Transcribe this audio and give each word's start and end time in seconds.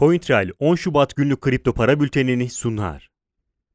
CoinTrail 0.00 0.50
10 0.58 0.74
Şubat 0.74 1.16
günlük 1.16 1.40
kripto 1.40 1.72
para 1.72 2.00
bültenini 2.00 2.50
sunar. 2.50 3.10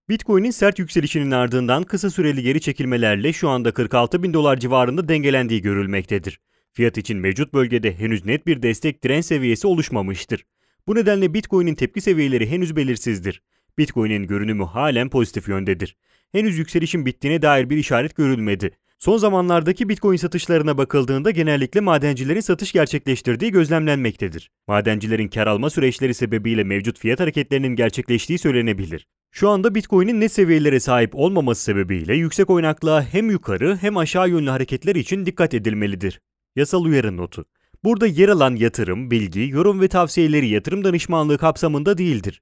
Bitcoin'in 0.09 0.51
sert 0.51 0.79
yükselişinin 0.79 1.31
ardından 1.31 1.83
kısa 1.83 2.09
süreli 2.09 2.41
geri 2.41 2.61
çekilmelerle 2.61 3.33
şu 3.33 3.49
anda 3.49 3.73
46 3.73 4.23
bin 4.23 4.33
dolar 4.33 4.57
civarında 4.57 5.09
dengelendiği 5.09 5.61
görülmektedir. 5.61 6.39
Fiyat 6.73 6.97
için 6.97 7.17
mevcut 7.17 7.53
bölgede 7.53 7.99
henüz 7.99 8.25
net 8.25 8.47
bir 8.47 8.61
destek 8.61 9.03
direnç 9.03 9.25
seviyesi 9.25 9.67
oluşmamıştır. 9.67 10.45
Bu 10.87 10.95
nedenle 10.95 11.33
Bitcoin'in 11.33 11.75
tepki 11.75 12.01
seviyeleri 12.01 12.49
henüz 12.49 12.75
belirsizdir. 12.75 13.41
Bitcoin'in 13.77 14.27
görünümü 14.27 14.63
halen 14.63 15.09
pozitif 15.09 15.47
yöndedir. 15.47 15.95
Henüz 16.31 16.57
yükselişin 16.57 17.05
bittiğine 17.05 17.41
dair 17.41 17.69
bir 17.69 17.77
işaret 17.77 18.15
görülmedi. 18.15 18.71
Son 18.97 19.17
zamanlardaki 19.17 19.89
Bitcoin 19.89 20.17
satışlarına 20.17 20.77
bakıldığında 20.77 21.31
genellikle 21.31 21.79
madencilerin 21.79 22.39
satış 22.39 22.71
gerçekleştirdiği 22.71 23.51
gözlemlenmektedir. 23.51 24.51
Madencilerin 24.67 25.27
kar 25.27 25.47
alma 25.47 25.69
süreçleri 25.69 26.13
sebebiyle 26.13 26.63
mevcut 26.63 26.99
fiyat 26.99 27.19
hareketlerinin 27.19 27.75
gerçekleştiği 27.75 28.39
söylenebilir. 28.39 29.07
Şu 29.31 29.49
anda 29.49 29.75
Bitcoin'in 29.75 30.21
net 30.21 30.31
seviyelere 30.31 30.79
sahip 30.79 31.15
olmaması 31.15 31.63
sebebiyle 31.63 32.15
yüksek 32.15 32.49
oynaklığa 32.49 33.03
hem 33.03 33.29
yukarı 33.29 33.77
hem 33.81 33.97
aşağı 33.97 34.29
yönlü 34.29 34.49
hareketler 34.49 34.95
için 34.95 35.25
dikkat 35.25 35.53
edilmelidir. 35.53 36.21
Yasal 36.55 36.85
uyarı 36.85 37.17
notu. 37.17 37.45
Burada 37.83 38.07
yer 38.07 38.29
alan 38.29 38.55
yatırım, 38.55 39.11
bilgi, 39.11 39.49
yorum 39.49 39.81
ve 39.81 39.87
tavsiyeleri 39.87 40.47
yatırım 40.47 40.83
danışmanlığı 40.83 41.37
kapsamında 41.37 41.97
değildir. 41.97 42.41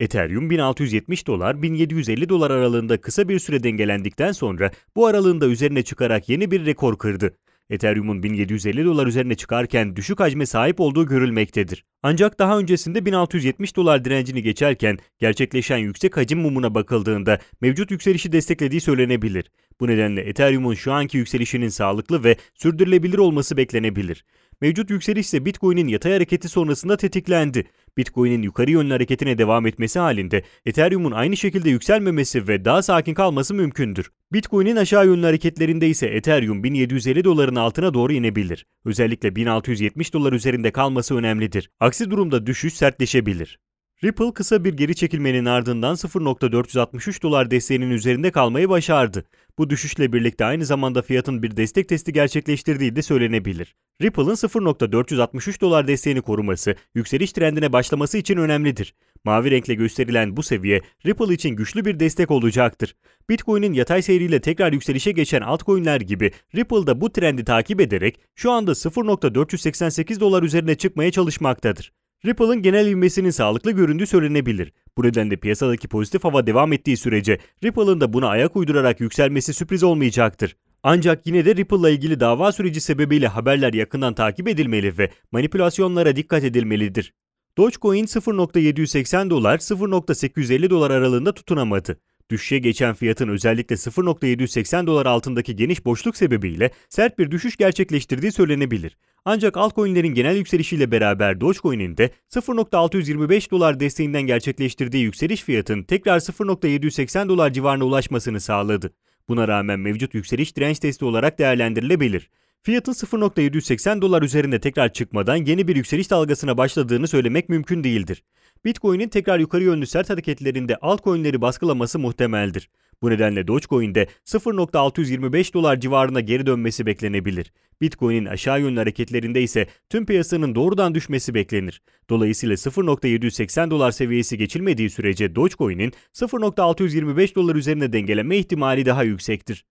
Ethereum 0.00 0.50
1670 0.50 1.26
dolar 1.26 1.62
1750 1.62 2.28
dolar 2.28 2.50
aralığında 2.50 3.00
kısa 3.00 3.28
bir 3.28 3.38
süre 3.38 3.62
dengelendikten 3.62 4.32
sonra 4.32 4.70
bu 4.96 5.06
aralığında 5.06 5.46
üzerine 5.46 5.82
çıkarak 5.82 6.28
yeni 6.28 6.50
bir 6.50 6.66
rekor 6.66 6.98
kırdı. 6.98 7.36
Ethereum'un 7.70 8.22
1750 8.22 8.84
dolar 8.84 9.06
üzerine 9.06 9.34
çıkarken 9.34 9.96
düşük 9.96 10.20
hacme 10.20 10.46
sahip 10.46 10.80
olduğu 10.80 11.06
görülmektedir. 11.06 11.84
Ancak 12.02 12.38
daha 12.38 12.58
öncesinde 12.58 13.06
1670 13.06 13.76
dolar 13.76 14.04
direncini 14.04 14.42
geçerken 14.42 14.98
gerçekleşen 15.18 15.78
yüksek 15.78 16.16
hacim 16.16 16.40
mumuna 16.40 16.74
bakıldığında 16.74 17.38
mevcut 17.60 17.90
yükselişi 17.90 18.32
desteklediği 18.32 18.80
söylenebilir. 18.80 19.50
Bu 19.80 19.88
nedenle 19.88 20.20
Ethereum'un 20.20 20.74
şu 20.74 20.92
anki 20.92 21.18
yükselişinin 21.18 21.68
sağlıklı 21.68 22.24
ve 22.24 22.36
sürdürülebilir 22.54 23.18
olması 23.18 23.56
beklenebilir. 23.56 24.24
Mevcut 24.60 24.90
yükseliş 24.90 25.26
ise 25.26 25.44
Bitcoin'in 25.44 25.88
yatay 25.88 26.12
hareketi 26.12 26.48
sonrasında 26.48 26.96
tetiklendi. 26.96 27.64
Bitcoin'in 27.96 28.42
yukarı 28.42 28.70
yönlü 28.70 28.92
hareketine 28.92 29.38
devam 29.38 29.66
etmesi 29.66 29.98
halinde 29.98 30.42
Ethereum'un 30.66 31.12
aynı 31.12 31.36
şekilde 31.36 31.70
yükselmemesi 31.70 32.48
ve 32.48 32.64
daha 32.64 32.82
sakin 32.82 33.14
kalması 33.14 33.54
mümkündür. 33.54 34.10
Bitcoin'in 34.32 34.76
aşağı 34.76 35.06
yönlü 35.06 35.26
hareketlerinde 35.26 35.88
ise 35.88 36.06
Ethereum 36.06 36.64
1750 36.64 37.24
doların 37.24 37.56
altına 37.56 37.94
doğru 37.94 38.12
inebilir. 38.12 38.66
Özellikle 38.84 39.36
1670 39.36 40.14
dolar 40.14 40.32
üzerinde 40.32 40.70
kalması 40.70 41.16
önemlidir. 41.16 41.70
Aksi 41.80 42.10
durumda 42.10 42.46
düşüş 42.46 42.74
sertleşebilir. 42.74 43.58
Ripple 44.04 44.34
kısa 44.34 44.64
bir 44.64 44.74
geri 44.74 44.94
çekilmenin 44.94 45.44
ardından 45.44 45.94
0.463 45.94 47.22
dolar 47.22 47.50
desteğinin 47.50 47.90
üzerinde 47.90 48.30
kalmayı 48.30 48.68
başardı. 48.68 49.24
Bu 49.58 49.70
düşüşle 49.70 50.12
birlikte 50.12 50.44
aynı 50.44 50.64
zamanda 50.66 51.02
fiyatın 51.02 51.42
bir 51.42 51.56
destek 51.56 51.88
testi 51.88 52.12
gerçekleştirdiği 52.12 52.96
de 52.96 53.02
söylenebilir. 53.02 53.76
Ripple'ın 54.02 54.34
0.463 54.34 55.60
dolar 55.60 55.88
desteğini 55.88 56.22
koruması, 56.22 56.74
yükseliş 56.94 57.32
trendine 57.32 57.72
başlaması 57.72 58.18
için 58.18 58.36
önemlidir. 58.36 58.94
Mavi 59.24 59.50
renkle 59.50 59.74
gösterilen 59.74 60.36
bu 60.36 60.42
seviye 60.42 60.80
Ripple 61.06 61.34
için 61.34 61.50
güçlü 61.50 61.84
bir 61.84 62.00
destek 62.00 62.30
olacaktır. 62.30 62.96
Bitcoin'in 63.28 63.72
yatay 63.72 64.02
seyriyle 64.02 64.40
tekrar 64.40 64.72
yükselişe 64.72 65.12
geçen 65.12 65.40
altcoin'ler 65.40 66.00
gibi 66.00 66.32
Ripple 66.56 66.86
da 66.86 67.00
bu 67.00 67.12
trendi 67.12 67.44
takip 67.44 67.80
ederek 67.80 68.20
şu 68.34 68.50
anda 68.50 68.70
0.488 68.70 70.20
dolar 70.20 70.42
üzerine 70.42 70.74
çıkmaya 70.74 71.10
çalışmaktadır. 71.10 71.92
Ripple'ın 72.24 72.62
genel 72.62 72.86
ivmesinin 72.86 73.30
sağlıklı 73.30 73.70
göründüğü 73.70 74.06
söylenebilir. 74.06 74.72
Bu 74.96 75.02
nedenle 75.02 75.36
piyasadaki 75.36 75.88
pozitif 75.88 76.24
hava 76.24 76.46
devam 76.46 76.72
ettiği 76.72 76.96
sürece 76.96 77.38
Ripple'ın 77.64 78.00
da 78.00 78.12
buna 78.12 78.28
ayak 78.28 78.56
uydurarak 78.56 79.00
yükselmesi 79.00 79.54
sürpriz 79.54 79.82
olmayacaktır. 79.82 80.56
Ancak 80.82 81.26
yine 81.26 81.44
de 81.44 81.56
Ripple'la 81.56 81.90
ilgili 81.90 82.20
dava 82.20 82.52
süreci 82.52 82.80
sebebiyle 82.80 83.28
haberler 83.28 83.72
yakından 83.72 84.14
takip 84.14 84.48
edilmeli 84.48 84.98
ve 84.98 85.10
manipülasyonlara 85.32 86.16
dikkat 86.16 86.44
edilmelidir. 86.44 87.14
Dogecoin 87.58 88.04
0.780 88.04 89.30
dolar 89.30 89.58
0.850 89.58 90.70
dolar 90.70 90.90
aralığında 90.90 91.34
tutunamadı. 91.34 92.00
Düşüşe 92.30 92.58
geçen 92.58 92.94
fiyatın 92.94 93.28
özellikle 93.28 93.76
0.780 93.76 94.86
dolar 94.86 95.06
altındaki 95.06 95.56
geniş 95.56 95.84
boşluk 95.84 96.16
sebebiyle 96.16 96.70
sert 96.88 97.18
bir 97.18 97.30
düşüş 97.30 97.56
gerçekleştirdiği 97.56 98.32
söylenebilir. 98.32 98.96
Ancak 99.24 99.56
altcoin'lerin 99.56 100.14
genel 100.14 100.36
yükselişiyle 100.36 100.90
beraber 100.90 101.40
Dogecoin'in 101.40 101.96
de 101.96 102.10
0.625 102.30 103.50
dolar 103.50 103.80
desteğinden 103.80 104.22
gerçekleştirdiği 104.22 105.04
yükseliş 105.04 105.42
fiyatın 105.42 105.82
tekrar 105.82 106.20
0.780 106.20 107.28
dolar 107.28 107.52
civarına 107.52 107.84
ulaşmasını 107.84 108.40
sağladı. 108.40 108.92
Buna 109.28 109.48
rağmen 109.48 109.80
mevcut 109.80 110.14
yükseliş 110.14 110.56
direnç 110.56 110.78
testi 110.78 111.04
olarak 111.04 111.38
değerlendirilebilir. 111.38 112.30
Fiyatın 112.62 112.92
0.780 112.92 114.02
dolar 114.02 114.22
üzerinde 114.22 114.60
tekrar 114.60 114.92
çıkmadan 114.92 115.36
yeni 115.36 115.68
bir 115.68 115.76
yükseliş 115.76 116.10
dalgasına 116.10 116.58
başladığını 116.58 117.08
söylemek 117.08 117.48
mümkün 117.48 117.84
değildir. 117.84 118.22
Bitcoin'in 118.64 119.08
tekrar 119.08 119.38
yukarı 119.38 119.64
yönlü 119.64 119.86
sert 119.86 120.10
hareketlerinde 120.10 120.76
altcoin'leri 120.76 121.40
baskılaması 121.40 121.98
muhtemeldir. 121.98 122.70
Bu 123.02 123.10
nedenle 123.10 123.46
Dogecoin'de 123.48 124.06
0.625 124.24 125.52
dolar 125.52 125.80
civarına 125.80 126.20
geri 126.20 126.46
dönmesi 126.46 126.86
beklenebilir. 126.86 127.52
Bitcoin'in 127.80 128.24
aşağı 128.26 128.60
yönlü 128.60 128.78
hareketlerinde 128.78 129.42
ise 129.42 129.66
tüm 129.90 130.06
piyasanın 130.06 130.54
doğrudan 130.54 130.94
düşmesi 130.94 131.34
beklenir. 131.34 131.82
Dolayısıyla 132.10 132.54
0.780 132.54 133.70
dolar 133.70 133.90
seviyesi 133.90 134.38
geçilmediği 134.38 134.90
sürece 134.90 135.34
Dogecoin'in 135.34 135.92
0.625 136.14 137.34
dolar 137.34 137.56
üzerine 137.56 137.92
dengeleme 137.92 138.36
ihtimali 138.36 138.86
daha 138.86 139.02
yüksektir. 139.02 139.64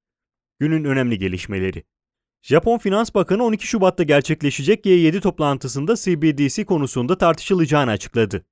Günün 0.60 0.84
önemli 0.84 1.18
gelişmeleri 1.18 1.84
Japon 2.42 2.78
Finans 2.78 3.16
Bakanı 3.16 3.44
12 3.44 3.68
Şubat'ta 3.68 4.04
gerçekleşecek 4.04 4.86
G7 4.86 5.20
toplantısında 5.22 5.96
CBDC 5.96 6.66
konusunda 6.66 7.18
tartışılacağını 7.18 7.92
açıkladı. 7.92 8.46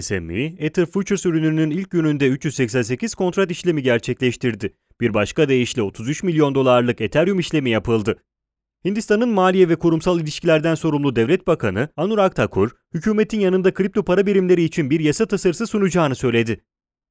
SME, 0.00 0.54
Ether 0.58 0.86
Futures 0.86 1.26
ürününün 1.26 1.70
ilk 1.70 1.90
gününde 1.90 2.28
388 2.28 3.14
kontrat 3.14 3.50
işlemi 3.50 3.82
gerçekleştirdi. 3.82 4.74
Bir 5.00 5.14
başka 5.14 5.48
deyişle 5.48 5.82
33 5.82 6.22
milyon 6.22 6.54
dolarlık 6.54 7.00
Ethereum 7.00 7.38
işlemi 7.38 7.70
yapıldı. 7.70 8.22
Hindistan'ın 8.84 9.28
maliye 9.28 9.68
ve 9.68 9.76
kurumsal 9.76 10.20
ilişkilerden 10.20 10.74
sorumlu 10.74 11.16
devlet 11.16 11.46
bakanı 11.46 11.88
Anurag 11.96 12.34
Thakur, 12.34 12.70
hükümetin 12.94 13.40
yanında 13.40 13.74
kripto 13.74 14.04
para 14.04 14.26
birimleri 14.26 14.62
için 14.62 14.90
bir 14.90 15.00
yasa 15.00 15.26
tasarısı 15.26 15.66
sunacağını 15.66 16.14
söyledi. 16.14 16.64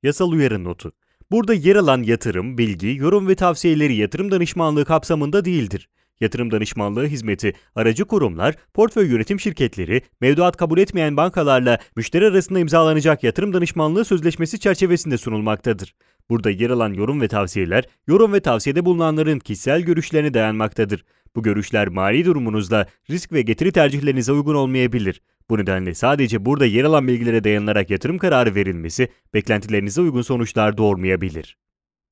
Yasal 0.04 0.32
uyarı 0.32 0.64
notu. 0.64 0.92
Burada 1.32 1.54
yer 1.54 1.76
alan 1.76 2.04
yatırım, 2.04 2.58
bilgi, 2.58 2.96
yorum 2.96 3.28
ve 3.28 3.36
tavsiyeleri 3.36 3.96
yatırım 3.96 4.32
danışmanlığı 4.32 4.86
kapsamında 4.86 5.46
değildir. 5.46 5.90
Yatırım 6.22 6.52
danışmanlığı 6.52 7.08
hizmeti, 7.08 7.54
aracı 7.76 8.06
kurumlar, 8.06 8.56
portföy 8.74 9.12
yönetim 9.12 9.40
şirketleri, 9.40 10.02
mevduat 10.22 10.58
kabul 10.58 10.78
etmeyen 10.78 11.18
bankalarla 11.18 11.80
müşteri 11.96 12.28
arasında 12.28 12.60
imzalanacak 12.60 13.24
yatırım 13.24 13.54
danışmanlığı 13.54 14.06
sözleşmesi 14.06 14.60
çerçevesinde 14.60 15.18
sunulmaktadır. 15.18 15.96
Burada 16.30 16.50
yer 16.50 16.70
alan 16.70 16.94
yorum 16.94 17.22
ve 17.22 17.28
tavsiyeler, 17.28 17.84
yorum 18.08 18.34
ve 18.34 18.40
tavsiyede 18.40 18.86
bulunanların 18.86 19.40
kişisel 19.40 19.82
görüşlerine 19.82 20.34
dayanmaktadır. 20.34 21.06
Bu 21.36 21.44
görüşler 21.44 21.88
mali 21.88 22.26
durumunuzla 22.26 22.86
risk 23.10 23.32
ve 23.32 23.42
getiri 23.42 23.72
tercihlerinize 23.72 24.32
uygun 24.32 24.56
olmayabilir. 24.56 25.22
Bu 25.50 25.58
nedenle 25.58 25.94
sadece 25.94 26.46
burada 26.46 26.66
yer 26.66 26.84
alan 26.84 27.08
bilgilere 27.08 27.44
dayanılarak 27.44 27.90
yatırım 27.90 28.18
kararı 28.18 28.56
verilmesi 28.56 29.08
beklentilerinize 29.34 30.02
uygun 30.02 30.22
sonuçlar 30.22 30.78
doğurmayabilir. 30.78 31.58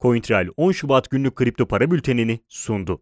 CoinTrail 0.01 0.47
10 0.57 0.71
Şubat 0.71 1.09
günlük 1.09 1.35
kripto 1.35 1.67
para 1.67 1.91
bültenini 1.91 2.39
sundu. 2.47 3.01